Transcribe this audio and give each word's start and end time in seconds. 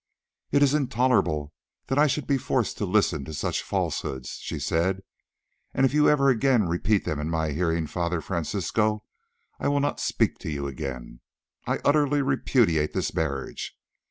"It 0.49 0.63
is 0.63 0.73
intolerable 0.73 1.53
that 1.85 1.99
I 1.99 2.07
should 2.07 2.25
be 2.25 2.39
forced 2.39 2.75
to 2.79 2.85
listen 2.87 3.23
to 3.25 3.35
such 3.35 3.61
falsehoods," 3.61 4.39
she 4.41 4.57
said, 4.57 5.03
"and 5.75 5.85
if 5.85 5.93
you 5.93 6.09
ever 6.09 6.25
repeat 6.65 7.05
them 7.05 7.19
in 7.19 7.29
my 7.29 7.51
hearing, 7.51 7.85
Father 7.85 8.19
Francisco, 8.19 9.03
I 9.59 9.67
will 9.67 9.79
not 9.79 9.99
speak 9.99 10.39
to 10.39 10.49
you 10.49 10.65
again. 10.65 11.19
I 11.67 11.81
utterly 11.85 12.23
repudiate 12.23 12.93
this 12.93 13.13
marriage. 13.13 13.77